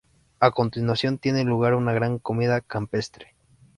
[0.39, 3.35] A continuación tiene lugar una gran comida campestre.